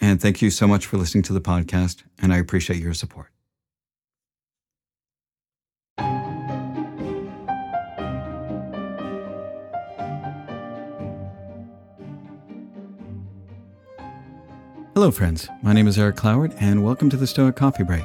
and 0.00 0.20
thank 0.20 0.42
you 0.42 0.50
so 0.50 0.66
much 0.66 0.86
for 0.86 0.96
listening 0.96 1.22
to 1.24 1.32
the 1.32 1.40
podcast, 1.40 2.02
and 2.20 2.32
I 2.32 2.38
appreciate 2.38 2.80
your 2.80 2.94
support. 2.94 3.30
Hello, 14.94 15.12
friends. 15.12 15.48
My 15.62 15.72
name 15.72 15.86
is 15.86 15.96
Eric 15.96 16.16
Cloward, 16.16 16.56
and 16.60 16.82
welcome 16.82 17.08
to 17.10 17.16
the 17.16 17.26
Stoic 17.26 17.54
Coffee 17.54 17.84
Break. 17.84 18.04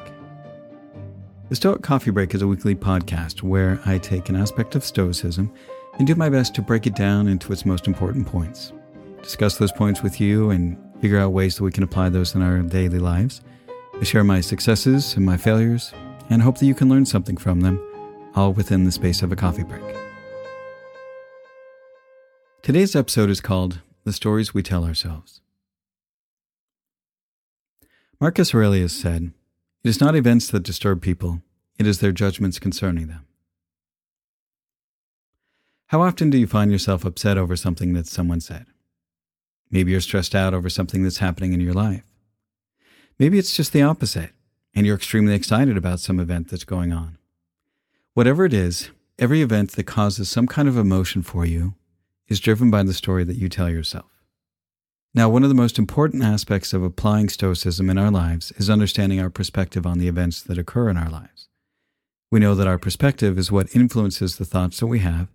The 1.50 1.56
Stoic 1.56 1.82
Coffee 1.82 2.12
Break 2.12 2.36
is 2.36 2.44
a 2.44 2.48
weekly 2.48 2.76
podcast 2.76 3.42
where 3.42 3.80
I 3.86 3.98
take 3.98 4.30
an 4.30 4.36
aspect 4.36 4.76
of 4.76 4.86
Stoicism 4.86 5.52
and 5.98 6.06
do 6.06 6.14
my 6.14 6.30
best 6.30 6.54
to 6.56 6.62
break 6.62 6.86
it 6.86 6.96
down 6.96 7.28
into 7.28 7.52
its 7.52 7.66
most 7.66 7.88
important 7.88 8.28
points, 8.28 8.74
discuss 9.24 9.58
those 9.58 9.72
points 9.72 10.04
with 10.04 10.22
you, 10.22 10.52
and 10.52 10.78
figure 11.04 11.20
out 11.20 11.34
ways 11.34 11.58
that 11.58 11.66
we 11.66 11.72
can 11.72 11.84
apply 11.84 12.08
those 12.08 12.34
in 12.34 12.42
our 12.42 12.60
daily 12.60 12.98
lives. 12.98 13.42
I 14.00 14.06
share 14.06 14.24
my 14.24 14.40
successes 14.40 15.18
and 15.18 15.26
my 15.26 15.36
failures, 15.36 15.92
and 16.30 16.42
hope 16.42 16.60
that 16.60 16.66
you 16.66 16.74
can 16.74 16.88
learn 16.88 17.06
something 17.06 17.36
from 17.36 17.60
them, 17.60 17.78
all 18.36 18.54
within 18.54 18.86
the 18.86 18.92
space 18.94 19.22
of 19.22 19.30
a 19.30 19.36
coffee 19.36 19.66
break. 19.66 19.84
Today's 22.62 22.96
episode 22.96 23.30
is 23.30 23.42
called 23.42 23.82
The 24.06 24.14
Stories 24.14 24.54
We 24.54 24.64
Tell 24.64 24.86
Ourselves. 24.86 25.42
Marcus 28.22 28.56
Aurelius 28.56 28.94
said, 28.94 29.34
It 29.84 29.90
is 29.90 30.00
not 30.00 30.16
events 30.16 30.48
that 30.52 30.64
disturb 30.64 31.02
people, 31.02 31.42
it 31.78 31.86
is 31.86 32.00
their 32.00 32.14
judgments 32.14 32.60
concerning 32.60 33.08
them. 33.08 33.26
How 35.88 36.02
often 36.02 36.30
do 36.30 36.38
you 36.38 36.48
find 36.48 36.72
yourself 36.72 37.04
upset 37.04 37.38
over 37.38 37.58
something 37.58 37.92
that 37.92 38.08
someone 38.08 38.40
said? 38.40 38.68
Maybe 39.74 39.92
you're 39.92 40.02
stressed 40.02 40.36
out 40.36 40.54
over 40.54 40.70
something 40.70 41.02
that's 41.02 41.18
happening 41.18 41.52
in 41.52 41.60
your 41.60 41.74
life. 41.74 42.04
Maybe 43.18 43.40
it's 43.40 43.58
just 43.58 43.74
the 43.74 43.82
opposite, 43.82 44.30
and 44.76 44.86
you're 44.86 44.96
extremely 44.96 45.34
excited 45.34 45.78
about 45.78 46.00
some 46.00 46.20
event 46.20 46.50
that's 46.50 46.64
going 46.64 46.94
on. 46.94 47.18
Whatever 48.14 48.46
it 48.46 48.54
is, 48.54 48.92
every 49.18 49.42
event 49.42 49.72
that 49.72 49.86
causes 49.86 50.30
some 50.30 50.46
kind 50.46 50.68
of 50.68 50.78
emotion 50.78 51.24
for 51.24 51.44
you 51.44 51.74
is 52.28 52.40
driven 52.40 52.70
by 52.70 52.84
the 52.84 52.94
story 52.94 53.24
that 53.24 53.38
you 53.38 53.50
tell 53.50 53.68
yourself. 53.68 54.12
Now, 55.16 55.28
one 55.28 55.42
of 55.42 55.50
the 55.50 55.56
most 55.56 55.80
important 55.80 56.24
aspects 56.24 56.72
of 56.74 56.84
applying 56.84 57.30
Stoicism 57.30 57.90
in 57.90 57.98
our 57.98 58.12
lives 58.12 58.52
is 58.58 58.70
understanding 58.70 59.20
our 59.20 59.32
perspective 59.32 59.88
on 59.88 59.98
the 59.98 60.08
events 60.08 60.44
that 60.44 60.60
occur 60.60 60.88
in 60.90 60.98
our 60.98 61.10
lives. 61.10 61.48
We 62.30 62.40
know 62.40 62.54
that 62.54 62.68
our 62.68 62.78
perspective 62.78 63.40
is 63.40 63.52
what 63.52 63.76
influences 63.76 64.38
the 64.38 64.46
thoughts 64.46 64.80
that 64.82 64.88
we 64.88 65.00
have, 65.00 65.30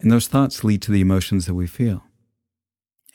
and 0.00 0.10
those 0.10 0.28
thoughts 0.28 0.64
lead 0.64 0.80
to 0.82 0.92
the 0.92 1.02
emotions 1.02 1.44
that 1.44 1.54
we 1.54 1.66
feel. 1.66 2.02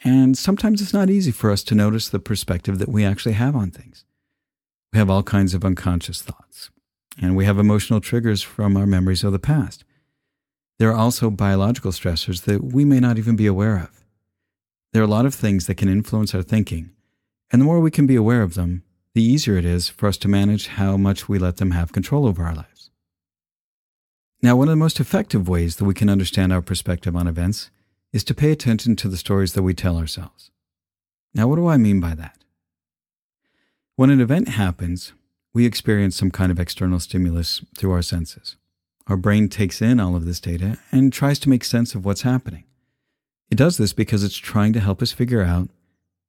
And 0.03 0.37
sometimes 0.37 0.81
it's 0.81 0.93
not 0.93 1.09
easy 1.09 1.31
for 1.31 1.51
us 1.51 1.63
to 1.63 1.75
notice 1.75 2.09
the 2.09 2.19
perspective 2.19 2.79
that 2.79 2.89
we 2.89 3.05
actually 3.05 3.33
have 3.33 3.55
on 3.55 3.69
things. 3.69 4.03
We 4.91 4.99
have 4.99 5.09
all 5.09 5.23
kinds 5.23 5.53
of 5.53 5.63
unconscious 5.63 6.21
thoughts, 6.21 6.69
and 7.21 7.35
we 7.35 7.45
have 7.45 7.59
emotional 7.59 8.01
triggers 8.01 8.41
from 8.41 8.75
our 8.75 8.87
memories 8.87 9.23
of 9.23 9.31
the 9.31 9.39
past. 9.39 9.83
There 10.79 10.89
are 10.89 10.97
also 10.97 11.29
biological 11.29 11.91
stressors 11.91 12.43
that 12.43 12.63
we 12.63 12.83
may 12.83 12.99
not 12.99 13.17
even 13.17 13.35
be 13.35 13.45
aware 13.45 13.77
of. 13.77 14.03
There 14.91 15.01
are 15.01 15.05
a 15.05 15.09
lot 15.09 15.27
of 15.27 15.35
things 15.35 15.67
that 15.67 15.75
can 15.75 15.87
influence 15.87 16.33
our 16.33 16.41
thinking, 16.41 16.89
and 17.51 17.61
the 17.61 17.65
more 17.65 17.79
we 17.79 17.91
can 17.91 18.07
be 18.07 18.15
aware 18.15 18.41
of 18.41 18.55
them, 18.55 18.83
the 19.13 19.23
easier 19.23 19.55
it 19.55 19.65
is 19.65 19.87
for 19.87 20.07
us 20.07 20.17
to 20.17 20.27
manage 20.27 20.67
how 20.67 20.97
much 20.97 21.29
we 21.29 21.37
let 21.37 21.57
them 21.57 21.71
have 21.71 21.93
control 21.93 22.25
over 22.25 22.43
our 22.43 22.55
lives. 22.55 22.89
Now, 24.41 24.55
one 24.55 24.67
of 24.67 24.71
the 24.71 24.77
most 24.77 24.99
effective 24.99 25.47
ways 25.47 25.75
that 25.75 25.85
we 25.85 25.93
can 25.93 26.09
understand 26.09 26.51
our 26.51 26.61
perspective 26.61 27.15
on 27.15 27.27
events 27.27 27.69
is 28.13 28.23
to 28.25 28.33
pay 28.33 28.51
attention 28.51 28.95
to 28.97 29.07
the 29.07 29.17
stories 29.17 29.53
that 29.53 29.63
we 29.63 29.73
tell 29.73 29.97
ourselves. 29.97 30.51
Now, 31.33 31.47
what 31.47 31.55
do 31.55 31.67
I 31.67 31.77
mean 31.77 31.99
by 31.99 32.13
that? 32.15 32.37
When 33.95 34.09
an 34.09 34.21
event 34.21 34.49
happens, 34.49 35.13
we 35.53 35.65
experience 35.65 36.15
some 36.15 36.31
kind 36.31 36.51
of 36.51 36.59
external 36.59 36.99
stimulus 36.99 37.61
through 37.77 37.91
our 37.91 38.01
senses. 38.01 38.55
Our 39.07 39.17
brain 39.17 39.49
takes 39.49 39.81
in 39.81 39.99
all 39.99 40.15
of 40.15 40.25
this 40.25 40.39
data 40.39 40.77
and 40.91 41.11
tries 41.11 41.39
to 41.39 41.49
make 41.49 41.63
sense 41.63 41.95
of 41.95 42.05
what's 42.05 42.21
happening. 42.21 42.63
It 43.49 43.57
does 43.57 43.77
this 43.77 43.93
because 43.93 44.23
it's 44.23 44.37
trying 44.37 44.73
to 44.73 44.79
help 44.79 45.01
us 45.01 45.11
figure 45.11 45.41
out 45.41 45.69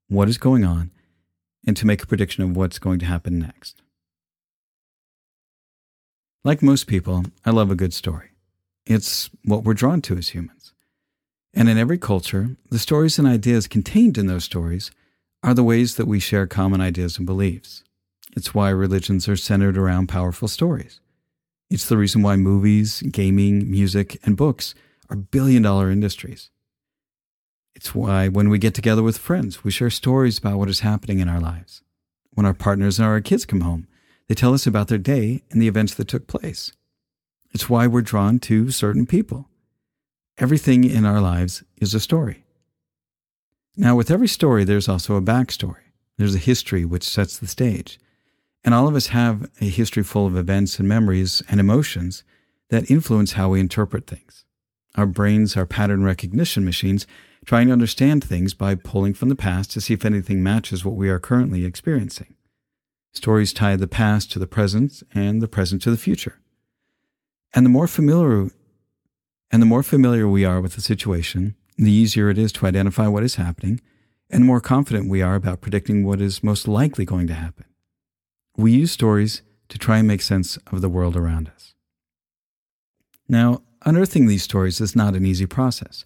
what 0.08 0.28
is 0.28 0.38
going 0.38 0.64
on 0.64 0.90
and 1.66 1.76
to 1.76 1.86
make 1.86 2.02
a 2.02 2.06
prediction 2.06 2.42
of 2.42 2.56
what's 2.56 2.78
going 2.78 2.98
to 2.98 3.06
happen 3.06 3.38
next. 3.38 3.82
Like 6.44 6.62
most 6.62 6.88
people, 6.88 7.24
I 7.44 7.50
love 7.50 7.70
a 7.70 7.76
good 7.76 7.94
story. 7.94 8.30
It's 8.84 9.30
what 9.44 9.62
we're 9.62 9.74
drawn 9.74 10.02
to 10.02 10.16
as 10.16 10.30
humans. 10.30 10.71
And 11.54 11.68
in 11.68 11.78
every 11.78 11.98
culture, 11.98 12.56
the 12.70 12.78
stories 12.78 13.18
and 13.18 13.28
ideas 13.28 13.68
contained 13.68 14.16
in 14.16 14.26
those 14.26 14.44
stories 14.44 14.90
are 15.42 15.54
the 15.54 15.64
ways 15.64 15.96
that 15.96 16.06
we 16.06 16.18
share 16.18 16.46
common 16.46 16.80
ideas 16.80 17.18
and 17.18 17.26
beliefs. 17.26 17.84
It's 18.34 18.54
why 18.54 18.70
religions 18.70 19.28
are 19.28 19.36
centered 19.36 19.76
around 19.76 20.08
powerful 20.08 20.48
stories. 20.48 21.00
It's 21.68 21.88
the 21.88 21.96
reason 21.96 22.22
why 22.22 22.36
movies, 22.36 23.02
gaming, 23.02 23.70
music, 23.70 24.18
and 24.24 24.36
books 24.36 24.74
are 25.10 25.16
billion 25.16 25.62
dollar 25.62 25.90
industries. 25.90 26.50
It's 27.74 27.94
why 27.94 28.28
when 28.28 28.48
we 28.48 28.58
get 28.58 28.74
together 28.74 29.02
with 29.02 29.18
friends, 29.18 29.64
we 29.64 29.70
share 29.70 29.90
stories 29.90 30.38
about 30.38 30.58
what 30.58 30.68
is 30.68 30.80
happening 30.80 31.18
in 31.18 31.28
our 31.28 31.40
lives. 31.40 31.82
When 32.34 32.46
our 32.46 32.54
partners 32.54 32.98
and 32.98 33.06
our 33.06 33.20
kids 33.20 33.44
come 33.44 33.60
home, 33.60 33.86
they 34.28 34.34
tell 34.34 34.54
us 34.54 34.66
about 34.66 34.88
their 34.88 34.98
day 34.98 35.42
and 35.50 35.60
the 35.60 35.68
events 35.68 35.94
that 35.94 36.08
took 36.08 36.26
place. 36.26 36.72
It's 37.52 37.68
why 37.68 37.86
we're 37.86 38.00
drawn 38.02 38.38
to 38.40 38.70
certain 38.70 39.04
people. 39.04 39.48
Everything 40.38 40.84
in 40.84 41.04
our 41.04 41.20
lives 41.20 41.62
is 41.76 41.94
a 41.94 42.00
story. 42.00 42.44
Now, 43.76 43.96
with 43.96 44.10
every 44.10 44.28
story, 44.28 44.64
there's 44.64 44.88
also 44.88 45.16
a 45.16 45.22
backstory. 45.22 45.92
There's 46.18 46.34
a 46.34 46.38
history 46.38 46.84
which 46.84 47.04
sets 47.04 47.38
the 47.38 47.46
stage. 47.46 47.98
And 48.64 48.74
all 48.74 48.88
of 48.88 48.94
us 48.94 49.08
have 49.08 49.50
a 49.60 49.68
history 49.68 50.02
full 50.02 50.26
of 50.26 50.36
events 50.36 50.78
and 50.78 50.88
memories 50.88 51.42
and 51.48 51.58
emotions 51.58 52.22
that 52.70 52.90
influence 52.90 53.32
how 53.32 53.50
we 53.50 53.60
interpret 53.60 54.06
things. 54.06 54.44
Our 54.94 55.06
brains 55.06 55.56
are 55.56 55.66
pattern 55.66 56.04
recognition 56.04 56.64
machines 56.64 57.06
trying 57.44 57.66
to 57.66 57.72
understand 57.72 58.22
things 58.22 58.54
by 58.54 58.74
pulling 58.74 59.14
from 59.14 59.28
the 59.28 59.36
past 59.36 59.70
to 59.72 59.80
see 59.80 59.94
if 59.94 60.04
anything 60.04 60.42
matches 60.42 60.84
what 60.84 60.94
we 60.94 61.08
are 61.08 61.18
currently 61.18 61.64
experiencing. 61.64 62.34
Stories 63.12 63.52
tie 63.52 63.76
the 63.76 63.88
past 63.88 64.30
to 64.32 64.38
the 64.38 64.46
present 64.46 65.02
and 65.12 65.42
the 65.42 65.48
present 65.48 65.82
to 65.82 65.90
the 65.90 65.96
future. 65.96 66.40
And 67.52 67.66
the 67.66 67.70
more 67.70 67.88
familiar 67.88 68.50
and 69.52 69.60
the 69.60 69.66
more 69.66 69.82
familiar 69.82 70.26
we 70.26 70.46
are 70.46 70.62
with 70.62 70.74
the 70.74 70.80
situation, 70.80 71.54
the 71.76 71.92
easier 71.92 72.30
it 72.30 72.38
is 72.38 72.52
to 72.52 72.66
identify 72.66 73.06
what 73.06 73.22
is 73.22 73.34
happening, 73.34 73.80
and 74.30 74.42
the 74.42 74.46
more 74.46 74.62
confident 74.62 75.10
we 75.10 75.20
are 75.20 75.34
about 75.34 75.60
predicting 75.60 76.04
what 76.04 76.22
is 76.22 76.42
most 76.42 76.66
likely 76.66 77.04
going 77.04 77.26
to 77.26 77.34
happen. 77.34 77.66
We 78.56 78.72
use 78.72 78.90
stories 78.90 79.42
to 79.68 79.78
try 79.78 79.98
and 79.98 80.08
make 80.08 80.22
sense 80.22 80.56
of 80.72 80.80
the 80.80 80.88
world 80.88 81.16
around 81.16 81.50
us. 81.54 81.74
Now, 83.28 83.62
unearthing 83.84 84.26
these 84.26 84.42
stories 84.42 84.80
is 84.80 84.96
not 84.96 85.14
an 85.14 85.26
easy 85.26 85.46
process, 85.46 86.04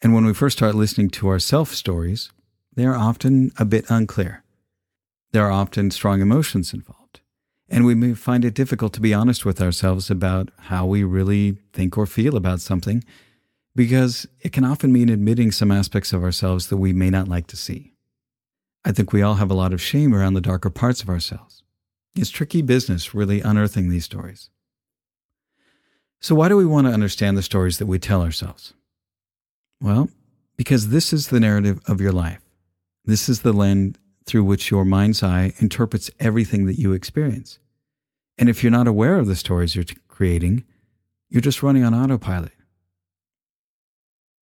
and 0.00 0.14
when 0.14 0.24
we 0.24 0.32
first 0.32 0.56
start 0.56 0.74
listening 0.74 1.10
to 1.10 1.28
our 1.28 1.38
self 1.38 1.74
stories, 1.74 2.30
they 2.74 2.86
are 2.86 2.96
often 2.96 3.52
a 3.58 3.66
bit 3.66 3.84
unclear. 3.90 4.42
There 5.32 5.44
are 5.44 5.52
often 5.52 5.90
strong 5.90 6.22
emotions 6.22 6.72
involved 6.72 6.99
and 7.70 7.86
we 7.86 7.94
may 7.94 8.14
find 8.14 8.44
it 8.44 8.54
difficult 8.54 8.92
to 8.94 9.00
be 9.00 9.14
honest 9.14 9.44
with 9.44 9.62
ourselves 9.62 10.10
about 10.10 10.50
how 10.58 10.84
we 10.84 11.04
really 11.04 11.56
think 11.72 11.96
or 11.96 12.04
feel 12.04 12.36
about 12.36 12.60
something 12.60 13.04
because 13.76 14.26
it 14.40 14.52
can 14.52 14.64
often 14.64 14.92
mean 14.92 15.08
admitting 15.08 15.52
some 15.52 15.70
aspects 15.70 16.12
of 16.12 16.24
ourselves 16.24 16.66
that 16.66 16.78
we 16.78 16.92
may 16.92 17.08
not 17.08 17.28
like 17.28 17.46
to 17.46 17.56
see. 17.56 17.92
I 18.84 18.92
think 18.92 19.12
we 19.12 19.22
all 19.22 19.34
have 19.34 19.50
a 19.50 19.54
lot 19.54 19.72
of 19.72 19.80
shame 19.80 20.12
around 20.12 20.34
the 20.34 20.40
darker 20.40 20.70
parts 20.70 21.02
of 21.02 21.08
ourselves. 21.08 21.62
It's 22.16 22.30
tricky 22.30 22.62
business, 22.62 23.14
really 23.14 23.40
unearthing 23.40 23.88
these 23.88 24.04
stories. 24.04 24.50
So, 26.18 26.34
why 26.34 26.48
do 26.48 26.56
we 26.56 26.66
want 26.66 26.86
to 26.86 26.92
understand 26.92 27.36
the 27.36 27.42
stories 27.42 27.78
that 27.78 27.86
we 27.86 27.98
tell 27.98 28.22
ourselves? 28.22 28.74
Well, 29.80 30.08
because 30.56 30.88
this 30.88 31.12
is 31.12 31.28
the 31.28 31.40
narrative 31.40 31.80
of 31.86 32.00
your 32.00 32.12
life. 32.12 32.42
This 33.04 33.28
is 33.28 33.40
the 33.40 33.52
lens 33.52 33.96
through 34.26 34.44
which 34.44 34.70
your 34.70 34.84
mind's 34.84 35.22
eye 35.22 35.52
interprets 35.58 36.10
everything 36.20 36.66
that 36.66 36.78
you 36.78 36.92
experience. 36.92 37.58
And 38.38 38.48
if 38.48 38.62
you're 38.62 38.70
not 38.70 38.88
aware 38.88 39.16
of 39.16 39.26
the 39.26 39.36
stories 39.36 39.74
you're 39.74 39.84
creating, 40.08 40.64
you're 41.28 41.40
just 41.40 41.62
running 41.62 41.84
on 41.84 41.94
autopilot. 41.94 42.52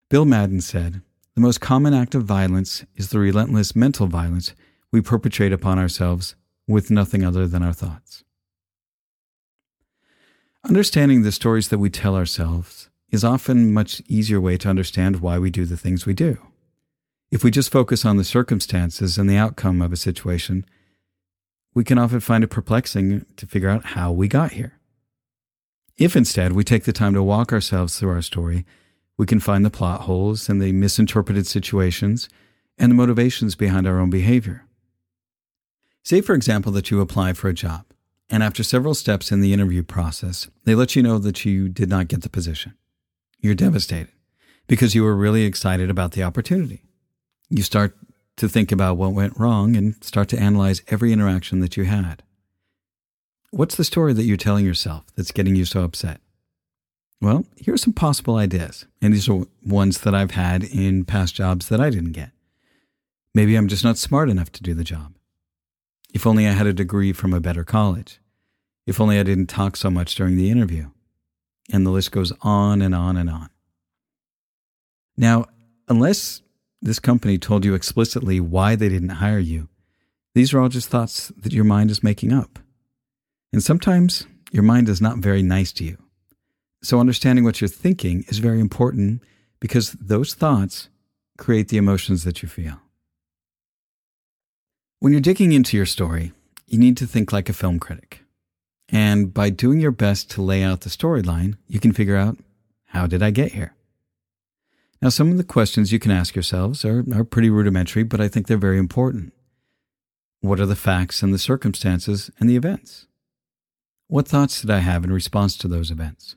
Bill 0.09 0.25
Madden 0.25 0.61
said, 0.61 1.01
The 1.33 1.41
most 1.41 1.61
common 1.61 1.93
act 1.93 2.13
of 2.13 2.23
violence 2.23 2.85
is 2.95 3.09
the 3.09 3.19
relentless 3.19 3.75
mental 3.75 4.07
violence 4.07 4.53
we 4.91 5.01
perpetrate 5.01 5.51
upon 5.51 5.79
ourselves 5.79 6.35
with 6.67 6.91
nothing 6.91 7.23
other 7.23 7.47
than 7.47 7.63
our 7.63 7.73
thoughts. 7.73 8.23
Understanding 10.63 11.21
the 11.21 11.31
stories 11.31 11.69
that 11.69 11.77
we 11.77 11.89
tell 11.89 12.15
ourselves 12.15 12.89
is 13.11 13.23
often 13.23 13.73
much 13.73 14.01
easier 14.07 14.41
way 14.41 14.57
to 14.57 14.69
understand 14.69 15.21
why 15.21 15.37
we 15.37 15.49
do 15.49 15.65
the 15.65 15.77
things 15.77 16.05
we 16.05 16.13
do. 16.13 16.37
If 17.35 17.43
we 17.43 17.51
just 17.51 17.69
focus 17.69 18.05
on 18.05 18.15
the 18.15 18.23
circumstances 18.23 19.17
and 19.17 19.29
the 19.29 19.35
outcome 19.35 19.81
of 19.81 19.91
a 19.91 19.97
situation, 19.97 20.65
we 21.73 21.83
can 21.83 21.97
often 21.97 22.21
find 22.21 22.45
it 22.45 22.47
perplexing 22.47 23.25
to 23.35 23.45
figure 23.45 23.67
out 23.67 23.87
how 23.87 24.13
we 24.13 24.29
got 24.29 24.53
here. 24.53 24.79
If 25.97 26.15
instead 26.15 26.53
we 26.53 26.63
take 26.63 26.85
the 26.85 26.93
time 26.93 27.13
to 27.13 27.21
walk 27.21 27.51
ourselves 27.51 27.99
through 27.99 28.11
our 28.11 28.21
story, 28.21 28.65
we 29.17 29.25
can 29.25 29.41
find 29.41 29.65
the 29.65 29.69
plot 29.69 30.03
holes 30.03 30.47
and 30.47 30.61
the 30.61 30.71
misinterpreted 30.71 31.45
situations 31.45 32.29
and 32.77 32.89
the 32.89 32.95
motivations 32.95 33.55
behind 33.55 33.85
our 33.85 33.99
own 33.99 34.09
behavior. 34.09 34.63
Say, 36.03 36.21
for 36.21 36.35
example, 36.35 36.71
that 36.71 36.89
you 36.89 37.01
apply 37.01 37.33
for 37.33 37.49
a 37.49 37.53
job, 37.53 37.83
and 38.29 38.43
after 38.43 38.63
several 38.63 38.93
steps 38.93 39.29
in 39.29 39.41
the 39.41 39.51
interview 39.51 39.83
process, 39.83 40.47
they 40.63 40.73
let 40.73 40.95
you 40.95 41.03
know 41.03 41.19
that 41.19 41.43
you 41.43 41.67
did 41.67 41.89
not 41.89 42.07
get 42.07 42.21
the 42.21 42.29
position. 42.29 42.75
You're 43.41 43.55
devastated 43.55 44.13
because 44.67 44.95
you 44.95 45.03
were 45.03 45.17
really 45.17 45.43
excited 45.43 45.89
about 45.89 46.13
the 46.13 46.23
opportunity. 46.23 46.83
You 47.49 47.63
start 47.63 47.95
to 48.37 48.49
think 48.49 48.71
about 48.71 48.97
what 48.97 49.13
went 49.13 49.37
wrong 49.39 49.75
and 49.75 50.03
start 50.03 50.29
to 50.29 50.39
analyze 50.39 50.81
every 50.87 51.13
interaction 51.13 51.59
that 51.61 51.77
you 51.77 51.85
had. 51.85 52.23
What's 53.51 53.75
the 53.75 53.83
story 53.83 54.13
that 54.13 54.23
you're 54.23 54.37
telling 54.37 54.65
yourself 54.65 55.05
that's 55.15 55.31
getting 55.31 55.55
you 55.55 55.65
so 55.65 55.83
upset? 55.83 56.19
Well, 57.21 57.45
here 57.55 57.73
are 57.73 57.77
some 57.77 57.93
possible 57.93 58.35
ideas, 58.35 58.85
and 59.01 59.13
these 59.13 59.29
are 59.29 59.45
ones 59.65 60.01
that 60.01 60.13
I've 60.13 60.31
had 60.31 60.63
in 60.63 61.05
past 61.05 61.33
jobs 61.33 61.69
that 61.69 61.79
I 61.79 61.89
didn't 61.89 62.11
get. 62.11 62.31
Maybe 63.33 63.55
I'm 63.55 63.67
just 63.67 63.83
not 63.83 63.97
smart 63.97 64.29
enough 64.29 64.51
to 64.53 64.63
do 64.63 64.73
the 64.73 64.83
job. 64.83 65.15
If 66.13 66.27
only 66.27 66.47
I 66.47 66.51
had 66.51 66.67
a 66.67 66.73
degree 66.73 67.13
from 67.13 67.33
a 67.33 67.39
better 67.39 67.63
college. 67.63 68.19
If 68.85 69.01
only 69.01 69.19
I 69.19 69.23
didn't 69.23 69.47
talk 69.47 69.75
so 69.75 69.89
much 69.89 70.15
during 70.15 70.37
the 70.37 70.49
interview. 70.49 70.91
And 71.71 71.85
the 71.85 71.89
list 71.91 72.11
goes 72.11 72.31
on 72.41 72.81
and 72.81 72.93
on 72.93 73.17
and 73.17 73.29
on. 73.29 73.49
Now, 75.17 75.45
unless 75.87 76.41
this 76.85 76.99
company 76.99 77.37
told 77.37 77.65
you 77.65 77.73
explicitly 77.73 78.39
why 78.39 78.75
they 78.75 78.89
didn't 78.89 79.09
hire 79.09 79.39
you, 79.39 79.67
these 80.35 80.53
are 80.53 80.59
all 80.59 80.69
just 80.69 80.89
thoughts 80.89 81.31
that 81.35 81.53
your 81.53 81.63
mind 81.63 81.89
is 81.89 82.03
making 82.03 82.31
up. 82.31 82.59
And 83.51 83.63
sometimes 83.63 84.27
your 84.51 84.63
mind 84.63 84.87
is 84.87 85.01
not 85.01 85.17
very 85.17 85.41
nice 85.41 85.71
to 85.73 85.83
you. 85.83 85.97
So, 86.83 86.99
understanding 86.99 87.43
what 87.43 87.59
you're 87.59 87.67
thinking 87.67 88.23
is 88.27 88.37
very 88.37 88.59
important 88.59 89.23
because 89.59 89.93
those 89.93 90.35
thoughts 90.35 90.89
create 91.37 91.69
the 91.69 91.77
emotions 91.77 92.23
that 92.23 92.43
you 92.43 92.49
feel. 92.49 92.79
When 94.99 95.11
you're 95.11 95.21
digging 95.21 95.51
into 95.51 95.77
your 95.77 95.85
story, 95.85 96.33
you 96.67 96.77
need 96.77 96.97
to 96.97 97.07
think 97.07 97.33
like 97.33 97.49
a 97.49 97.53
film 97.53 97.79
critic. 97.79 98.21
And 98.89 99.33
by 99.33 99.49
doing 99.49 99.79
your 99.79 99.91
best 99.91 100.29
to 100.31 100.41
lay 100.41 100.61
out 100.61 100.81
the 100.81 100.89
storyline, 100.89 101.55
you 101.67 101.79
can 101.79 101.91
figure 101.93 102.15
out 102.15 102.37
how 102.87 103.07
did 103.07 103.23
I 103.23 103.31
get 103.31 103.53
here? 103.53 103.73
Now, 105.01 105.09
some 105.09 105.31
of 105.31 105.37
the 105.37 105.43
questions 105.43 105.91
you 105.91 105.99
can 105.99 106.11
ask 106.11 106.35
yourselves 106.35 106.85
are, 106.85 107.03
are 107.13 107.23
pretty 107.23 107.49
rudimentary, 107.49 108.03
but 108.03 108.21
I 108.21 108.27
think 108.27 108.47
they're 108.47 108.57
very 108.57 108.77
important. 108.77 109.33
What 110.41 110.59
are 110.59 110.65
the 110.65 110.75
facts 110.75 111.21
and 111.21 111.33
the 111.33 111.39
circumstances 111.39 112.31
and 112.39 112.49
the 112.49 112.55
events? 112.55 113.07
What 114.07 114.27
thoughts 114.27 114.61
did 114.61 114.69
I 114.69 114.79
have 114.79 115.03
in 115.03 115.11
response 115.11 115.57
to 115.57 115.67
those 115.67 115.91
events? 115.91 116.35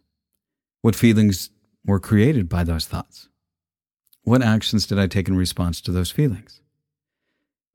What 0.82 0.96
feelings 0.96 1.50
were 1.84 2.00
created 2.00 2.48
by 2.48 2.64
those 2.64 2.86
thoughts? 2.86 3.28
What 4.22 4.42
actions 4.42 4.86
did 4.86 4.98
I 4.98 5.06
take 5.06 5.28
in 5.28 5.36
response 5.36 5.80
to 5.82 5.92
those 5.92 6.10
feelings? 6.10 6.60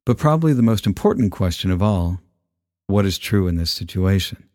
But 0.06 0.18
probably 0.18 0.54
the 0.54 0.62
most 0.62 0.86
important 0.86 1.32
question 1.32 1.72
of 1.72 1.82
all 1.82 2.20
what 2.88 3.06
is 3.06 3.18
true 3.18 3.48
in 3.48 3.56
this 3.56 3.72
situation? 3.72 4.50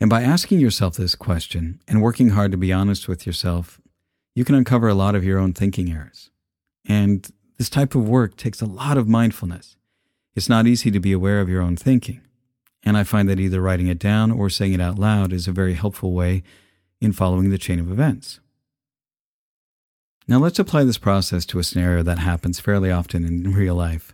And 0.00 0.08
by 0.08 0.22
asking 0.22 0.60
yourself 0.60 0.96
this 0.96 1.14
question 1.14 1.80
and 1.88 2.02
working 2.02 2.30
hard 2.30 2.52
to 2.52 2.56
be 2.56 2.72
honest 2.72 3.08
with 3.08 3.26
yourself, 3.26 3.80
you 4.34 4.44
can 4.44 4.54
uncover 4.54 4.88
a 4.88 4.94
lot 4.94 5.14
of 5.14 5.24
your 5.24 5.38
own 5.38 5.52
thinking 5.52 5.90
errors. 5.92 6.30
And 6.86 7.30
this 7.56 7.70
type 7.70 7.94
of 7.94 8.08
work 8.08 8.36
takes 8.36 8.60
a 8.60 8.66
lot 8.66 8.98
of 8.98 9.08
mindfulness. 9.08 9.76
It's 10.34 10.48
not 10.48 10.66
easy 10.66 10.90
to 10.90 11.00
be 11.00 11.12
aware 11.12 11.40
of 11.40 11.48
your 11.48 11.62
own 11.62 11.76
thinking. 11.76 12.20
And 12.82 12.96
I 12.96 13.04
find 13.04 13.28
that 13.28 13.40
either 13.40 13.60
writing 13.60 13.86
it 13.86 13.98
down 13.98 14.30
or 14.30 14.50
saying 14.50 14.74
it 14.74 14.80
out 14.80 14.98
loud 14.98 15.32
is 15.32 15.48
a 15.48 15.52
very 15.52 15.74
helpful 15.74 16.12
way 16.12 16.42
in 17.00 17.12
following 17.12 17.50
the 17.50 17.58
chain 17.58 17.78
of 17.78 17.90
events. 17.90 18.40
Now, 20.26 20.38
let's 20.38 20.58
apply 20.58 20.84
this 20.84 20.98
process 20.98 21.44
to 21.46 21.58
a 21.58 21.64
scenario 21.64 22.02
that 22.02 22.18
happens 22.18 22.58
fairly 22.58 22.90
often 22.90 23.24
in 23.24 23.54
real 23.54 23.74
life. 23.74 24.12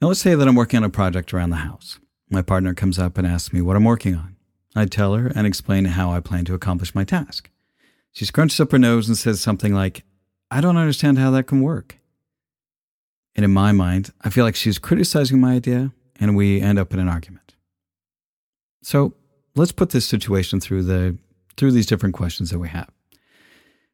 Now, 0.00 0.08
let's 0.08 0.20
say 0.20 0.34
that 0.34 0.46
I'm 0.46 0.54
working 0.54 0.78
on 0.78 0.84
a 0.84 0.90
project 0.90 1.32
around 1.32 1.50
the 1.50 1.56
house. 1.56 1.98
My 2.30 2.42
partner 2.42 2.74
comes 2.74 2.98
up 2.98 3.18
and 3.18 3.26
asks 3.26 3.52
me 3.52 3.60
what 3.60 3.76
I'm 3.76 3.84
working 3.84 4.14
on. 4.14 4.36
I 4.76 4.86
tell 4.86 5.14
her 5.14 5.28
and 5.34 5.46
explain 5.46 5.84
how 5.86 6.10
I 6.10 6.20
plan 6.20 6.44
to 6.46 6.54
accomplish 6.54 6.94
my 6.94 7.04
task. 7.04 7.50
She 8.14 8.24
scrunches 8.24 8.60
up 8.60 8.72
her 8.72 8.78
nose 8.78 9.08
and 9.08 9.18
says 9.18 9.40
something 9.40 9.74
like, 9.74 10.04
I 10.50 10.60
don't 10.60 10.76
understand 10.76 11.18
how 11.18 11.30
that 11.32 11.46
can 11.46 11.60
work. 11.60 11.98
And 13.34 13.44
in 13.44 13.52
my 13.52 13.72
mind, 13.72 14.12
I 14.22 14.30
feel 14.30 14.44
like 14.44 14.54
she's 14.54 14.78
criticizing 14.78 15.40
my 15.40 15.54
idea, 15.54 15.92
and 16.20 16.36
we 16.36 16.60
end 16.60 16.78
up 16.78 16.94
in 16.94 17.00
an 17.00 17.08
argument. 17.08 17.54
So 18.82 19.14
let's 19.56 19.72
put 19.72 19.90
this 19.90 20.06
situation 20.06 20.60
through 20.60 20.84
the 20.84 21.18
through 21.56 21.72
these 21.72 21.86
different 21.86 22.14
questions 22.14 22.50
that 22.50 22.58
we 22.58 22.68
have. 22.68 22.90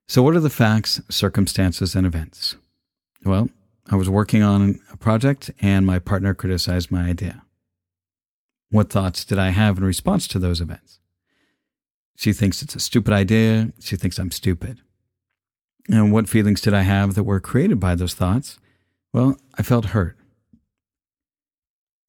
So, 0.06 0.22
what 0.22 0.34
are 0.34 0.40
the 0.40 0.50
facts, 0.50 1.00
circumstances, 1.08 1.94
and 1.94 2.06
events? 2.06 2.56
Well, 3.24 3.48
I 3.90 3.96
was 3.96 4.10
working 4.10 4.42
on 4.42 4.80
a 4.92 4.96
project 4.96 5.50
and 5.60 5.86
my 5.86 5.98
partner 5.98 6.34
criticized 6.34 6.90
my 6.90 7.08
idea. 7.08 7.42
What 8.70 8.90
thoughts 8.90 9.24
did 9.24 9.38
I 9.38 9.50
have 9.50 9.78
in 9.78 9.84
response 9.84 10.28
to 10.28 10.38
those 10.38 10.60
events? 10.60 11.00
She 12.20 12.34
thinks 12.34 12.60
it's 12.60 12.76
a 12.76 12.80
stupid 12.80 13.14
idea. 13.14 13.72
She 13.80 13.96
thinks 13.96 14.18
I'm 14.18 14.30
stupid. 14.30 14.82
And 15.88 16.12
what 16.12 16.28
feelings 16.28 16.60
did 16.60 16.74
I 16.74 16.82
have 16.82 17.14
that 17.14 17.24
were 17.24 17.40
created 17.40 17.80
by 17.80 17.94
those 17.94 18.12
thoughts? 18.12 18.58
Well, 19.10 19.38
I 19.56 19.62
felt 19.62 19.86
hurt. 19.86 20.18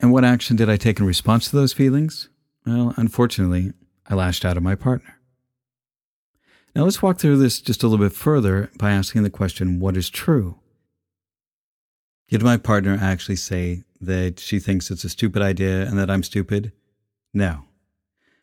And 0.01 0.11
what 0.11 0.25
action 0.25 0.57
did 0.57 0.69
I 0.69 0.75
take 0.75 0.99
in 0.99 1.05
response 1.05 1.47
to 1.47 1.55
those 1.55 1.71
feelings? 1.71 2.27
Well, 2.65 2.93
unfortunately, 2.97 3.71
I 4.05 4.15
lashed 4.15 4.43
out 4.43 4.57
at 4.57 4.63
my 4.63 4.75
partner. 4.75 5.17
Now 6.75 6.83
let's 6.83 7.01
walk 7.01 7.17
through 7.17 7.37
this 7.37 7.61
just 7.61 7.81
a 7.81 7.87
little 7.87 8.05
bit 8.05 8.13
further 8.13 8.69
by 8.77 8.91
asking 8.91 9.23
the 9.23 9.29
question 9.29 9.79
what 9.79 9.95
is 9.95 10.09
true? 10.09 10.59
Did 12.27 12.43
my 12.43 12.57
partner 12.57 12.97
actually 12.99 13.37
say 13.37 13.85
that 14.01 14.41
she 14.41 14.59
thinks 14.59 14.91
it's 14.91 15.05
a 15.05 15.09
stupid 15.09 15.41
idea 15.41 15.87
and 15.87 15.97
that 15.97 16.11
I'm 16.11 16.23
stupid? 16.23 16.73
No. 17.33 17.63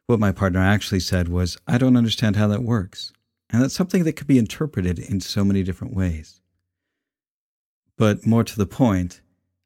What 0.08 0.18
my 0.18 0.32
partner 0.32 0.60
actually 0.60 1.00
said 1.00 1.28
was, 1.28 1.58
I 1.66 1.76
don't 1.76 1.96
understand 1.98 2.36
how 2.36 2.48
that 2.48 2.62
works. 2.62 3.12
And 3.50 3.60
that's 3.60 3.74
something 3.74 4.04
that 4.04 4.14
could 4.14 4.26
be 4.26 4.38
interpreted 4.38 4.98
in 4.98 5.20
so 5.20 5.44
many 5.44 5.62
different 5.62 5.94
ways. 5.94 6.40
But 7.98 8.24
more 8.24 8.42
to 8.42 8.56
the 8.56 8.64
point, 8.64 9.20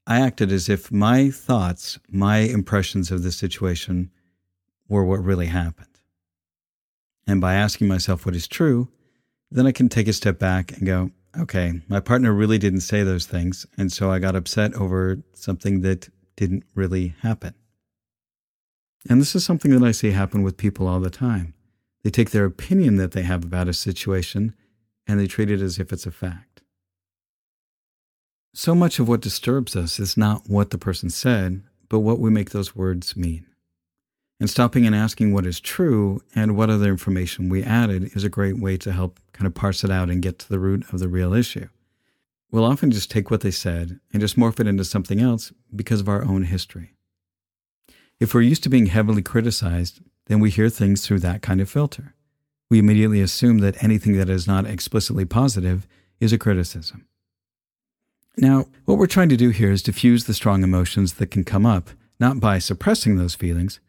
I 0.05 0.19
acted 0.19 0.51
as 0.51 0.69
if 0.69 0.91
my 0.91 1.31
thoughts, 1.31 2.01
my 2.09 2.39
impressions 2.39 3.13
of 3.13 3.23
this 3.23 3.37
situation 3.37 4.11
were 4.89 5.05
what 5.05 5.23
really 5.23 5.47
happened. 5.47 6.01
And 7.25 7.41
by 7.41 7.55
asking 7.55 7.87
myself 7.87 8.27
what 8.27 8.35
is 8.35 8.49
true, 8.49 8.89
then 9.49 9.69
I 9.69 9.71
can 9.71 9.89
take 9.89 10.09
a 10.09 10.13
step 10.13 10.41
back 10.41 10.73
and 10.73 10.85
go, 10.85 11.13
okay, 11.39 11.83
my 11.87 12.01
partner 12.01 12.33
really 12.33 12.59
didn't 12.59 12.81
say 12.81 13.05
those 13.05 13.27
things. 13.27 13.65
And 13.79 13.93
so 13.93 14.11
I 14.11 14.19
got 14.19 14.35
upset 14.35 14.75
over 14.75 15.19
something 15.35 15.83
that 15.83 16.09
didn't 16.35 16.65
really 16.75 17.15
happen. 17.21 17.55
And 19.09 19.21
this 19.21 19.35
is 19.35 19.45
something 19.45 19.71
that 19.73 19.87
I 19.87 19.93
see 19.93 20.11
happen 20.11 20.43
with 20.43 20.57
people 20.57 20.87
all 20.87 21.01
the 21.01 21.11
time. 21.11 21.55
They 22.05 22.11
take 22.11 22.31
their 22.31 22.45
opinion 22.45 22.97
that 22.97 23.13
they 23.13 23.23
have 23.23 23.45
about 23.45 23.69
a 23.69 23.73
situation 23.73 24.55
and 25.07 25.19
they 25.19 25.27
treat 25.27 25.51
it 25.51 25.61
as 25.61 25.79
if 25.79 25.93
it's 25.93 26.07
a 26.07 26.11
fact. 26.11 26.63
So 28.55 28.75
much 28.75 28.99
of 28.99 29.09
what 29.09 29.23
disturbs 29.23 29.75
us 29.75 29.99
is 29.99 30.17
not 30.17 30.49
what 30.49 30.71
the 30.71 30.79
person 30.79 31.11
said, 31.11 31.63
but 31.89 32.01
what 32.01 32.19
we 32.19 32.31
make 32.31 32.51
those 32.51 32.77
words 32.77 33.17
mean. 33.17 33.47
And 34.39 34.51
stopping 34.51 34.87
and 34.87 34.95
asking 34.95 35.33
what 35.33 35.47
is 35.47 35.61
true 35.61 36.21
and 36.35 36.57
what 36.57 36.69
other 36.69 36.89
information 36.89 37.49
we 37.49 37.63
added 37.63 38.11
is 38.17 38.25
a 38.25 38.29
great 38.29 38.59
way 38.59 38.77
to 38.79 38.93
help 38.93 39.21
kind 39.33 39.47
of 39.47 39.55
parse 39.55 39.85
it 39.85 39.91
out 39.91 40.11
and 40.11 40.21
get 40.21 40.39
to 40.41 40.49
the 40.49 40.59
root 40.59 40.85
of 40.93 40.99
the 40.99 41.09
real 41.09 41.33
issue. 41.33 41.69
We'll 42.51 42.65
often 42.65 42.91
just 42.91 43.11
take 43.11 43.31
what 43.31 43.41
they 43.41 43.51
said 43.51 44.01
and 44.13 44.21
just 44.21 44.37
morph 44.37 44.61
it 44.61 44.67
into 44.67 44.85
something 44.85 45.21
else 45.21 45.53
because 45.75 46.01
of 46.01 46.09
our 46.09 46.23
own 46.23 46.43
history. 46.43 46.93
If 48.21 48.35
we're 48.35 48.43
used 48.43 48.63
to 48.65 48.69
being 48.69 48.87
heavily 48.87 49.23
criticized, 49.23 50.01
then 50.27 50.41
we 50.41 50.51
hear 50.51 50.69
things 50.69 51.07
through 51.07 51.21
that 51.21 51.43
kind 51.43 51.61
of 51.61 51.69
filter. 51.69 52.15
We 52.71 52.79
immediately 52.79 53.21
assume 53.21 53.59
that 53.59 53.83
anything 53.83 54.17
that 54.17 54.31
is 54.31 54.47
not 54.47 54.67
explicitly 54.67 55.25
positive 55.25 55.87
is 56.21 56.33
a 56.33 56.39
criticism. 56.39 57.07
Now, 58.37 58.67
what 58.85 58.97
we're 58.97 59.07
trying 59.07 59.29
to 59.29 59.37
do 59.37 59.51
here 59.51 59.71
is 59.71 59.83
diffuse 59.83 60.25
the 60.25 60.35
strong 60.35 60.63
emotions 60.63 61.15
that 61.15 61.31
can 61.31 61.45
come 61.45 61.67
up, 61.67 61.91
not 62.19 62.41
by 62.41 62.59
suppressing 62.59 63.17
those 63.17 63.35
feelings, 63.35 63.81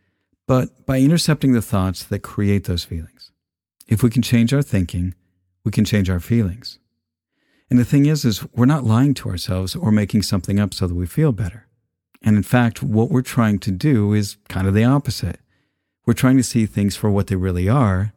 but 0.47 0.85
by 0.85 0.99
intercepting 0.99 1.53
the 1.53 1.61
thoughts 1.61 2.03
that 2.03 2.19
create 2.19 2.65
those 2.65 2.83
feelings. 2.83 3.31
If 3.87 4.03
we 4.03 4.09
can 4.09 4.21
change 4.21 4.53
our 4.53 4.61
thinking, 4.61 5.15
we 5.63 5.71
can 5.71 5.85
change 5.85 6.09
our 6.09 6.19
feelings. 6.19 6.79
And 7.69 7.79
the 7.79 7.85
thing 7.85 8.05
is, 8.05 8.25
is 8.25 8.45
we're 8.53 8.65
not 8.65 8.83
lying 8.83 9.13
to 9.15 9.29
ourselves 9.29 9.75
or 9.75 9.91
making 9.91 10.23
something 10.23 10.59
up 10.59 10.73
so 10.73 10.87
that 10.87 10.95
we 10.95 11.05
feel 11.05 11.31
better. 11.31 11.67
And 12.23 12.37
in 12.37 12.43
fact, 12.43 12.81
what 12.81 13.09
we're 13.09 13.21
trying 13.21 13.59
to 13.59 13.71
do 13.71 14.13
is 14.13 14.37
kind 14.47 14.67
of 14.67 14.73
the 14.73 14.85
opposite. 14.85 15.39
We're 16.05 16.13
trying 16.13 16.37
to 16.37 16.43
see 16.43 16.65
things 16.65 16.95
for 16.95 17.09
what 17.09 17.27
they 17.27 17.35
really 17.35 17.67
are 17.67 18.13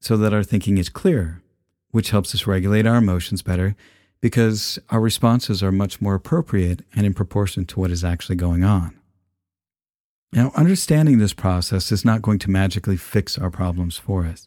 so 0.00 0.16
that 0.16 0.34
our 0.34 0.42
thinking 0.42 0.78
is 0.78 0.88
clear, 0.88 1.42
which 1.90 2.10
helps 2.10 2.34
us 2.34 2.46
regulate 2.46 2.86
our 2.86 2.96
emotions 2.96 3.42
better 3.42 3.74
because 4.20 4.78
our 4.90 5.00
responses 5.00 5.62
are 5.62 5.72
much 5.72 6.00
more 6.00 6.14
appropriate 6.14 6.82
and 6.94 7.06
in 7.06 7.14
proportion 7.14 7.64
to 7.66 7.80
what 7.80 7.90
is 7.90 8.04
actually 8.04 8.36
going 8.36 8.64
on. 8.64 8.98
Now, 10.32 10.52
understanding 10.54 11.18
this 11.18 11.32
process 11.32 11.90
is 11.90 12.04
not 12.04 12.22
going 12.22 12.38
to 12.40 12.50
magically 12.50 12.96
fix 12.96 13.38
our 13.38 13.50
problems 13.50 13.96
for 13.96 14.26
us. 14.26 14.46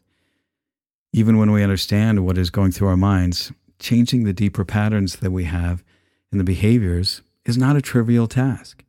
Even 1.14 1.38
when 1.38 1.52
we 1.52 1.64
understand 1.64 2.26
what 2.26 2.38
is 2.38 2.50
going 2.50 2.72
through 2.72 2.90
our 2.90 2.98
minds, 2.98 3.52
changing 3.80 4.24
the 4.24 4.34
deeper 4.34 4.64
patterns 4.64 5.18
that 5.18 5.32
we 5.32 5.46
have 5.46 5.84
in 6.32 6.38
the 6.38 6.44
behaviors 6.44 7.22
is 7.46 7.58
not 7.58 7.76
a 7.76 7.82
trivial 7.82 8.28
task. 8.28 8.84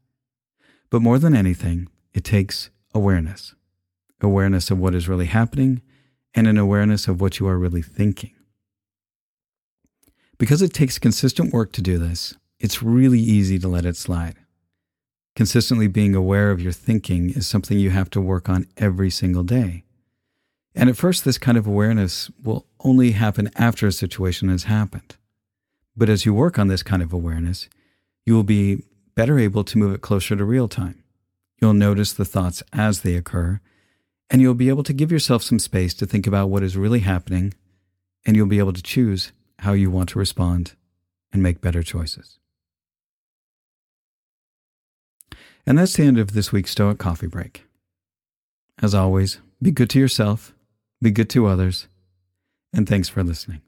But 0.93 1.01
more 1.01 1.19
than 1.19 1.35
anything, 1.35 1.89
it 2.13 2.23
takes 2.23 2.69
awareness 2.95 3.55
awareness 4.21 4.71
of 4.71 4.79
what 4.79 4.95
is 4.95 5.09
really 5.09 5.27
happening 5.27 5.83
and 6.33 6.47
an 6.47 6.57
awareness 6.57 7.09
of 7.09 7.21
what 7.21 7.41
you 7.41 7.49
are 7.49 7.59
really 7.59 7.83
thinking. 7.83 8.31
Because 10.39 10.63
it 10.63 10.73
takes 10.73 11.01
consistent 11.01 11.53
work 11.53 11.73
to 11.73 11.83
do 11.83 11.99
this, 11.99 12.37
it's 12.61 12.85
really 12.85 13.19
easy 13.19 13.59
to 13.59 13.67
let 13.67 13.85
it 13.85 13.97
slide. 13.97 14.37
Consistently 15.35 15.89
being 15.89 16.15
aware 16.15 16.53
of 16.53 16.61
your 16.61 16.71
thinking 16.71 17.31
is 17.31 17.49
something 17.49 17.81
you 17.81 17.91
have 17.91 18.11
to 18.11 18.21
work 18.21 18.49
on 18.49 18.69
every 18.77 19.11
single 19.11 19.43
day. 19.43 19.83
And 20.73 20.89
at 20.89 20.97
first, 20.97 21.25
this 21.25 21.39
kind 21.39 21.59
of 21.59 21.67
awareness 21.67 22.31
will 22.45 22.67
only 22.81 23.13
happen 23.13 23.51
after 23.57 23.89
a 23.89 23.93
situation 23.93 24.51
has 24.51 24.65
happened. 24.65 25.17
But 25.97 26.09
as 26.09 26.25
you 26.25 26.33
work 26.33 26.61
on 26.61 26.69
this 26.69 26.85
kind 26.85 27.03
of 27.03 27.13
awareness, 27.13 27.69
you 28.25 28.35
will 28.35 28.45
be 28.45 28.85
better 29.15 29.39
able 29.39 29.65
to 29.65 29.79
move 29.79 29.95
it 29.95 30.01
closer 30.01 30.37
to 30.37 30.45
real 30.45 30.69
time. 30.69 31.03
You'll 31.61 31.75
notice 31.75 32.13
the 32.13 32.25
thoughts 32.25 32.63
as 32.73 33.01
they 33.01 33.15
occur, 33.15 33.61
and 34.31 34.41
you'll 34.41 34.55
be 34.55 34.69
able 34.69 34.83
to 34.85 34.93
give 34.93 35.13
yourself 35.13 35.43
some 35.43 35.59
space 35.59 35.95
to 35.95 36.07
think 36.07 36.27
about 36.27 36.49
what 36.49 36.63
is 36.63 36.77
really 36.77 37.01
happening, 37.01 37.55
and 38.27 38.37
you'll 38.37 38.47
be 38.47 38.59
able 38.59 38.73
to 38.73 38.83
choose 38.83 39.33
how 39.61 39.73
you 39.73 39.91
want 39.91 40.09
to 40.11 40.19
respond 40.19 40.75
and 41.33 41.43
make 41.43 41.61
better 41.61 41.83
choices. 41.83 42.39
And 45.67 45.79
that's 45.79 45.95
the 45.95 46.05
end 46.05 46.19
of 46.19 46.33
this 46.33 46.51
week's 46.51 46.73
Stoic 46.73 46.99
Coffee 46.99 47.29
Break. 47.29 47.65
As 48.83 48.95
always, 48.95 49.39
be 49.61 49.71
good 49.71 49.91
to 49.91 50.01
yourself, 50.01 50.53
be 51.01 51.13
good 51.13 51.31
to 51.31 51.47
others, 51.47 51.87
and 52.73 52.89
thanks 52.89 53.09
for 53.09 53.23
listening. 53.23 53.61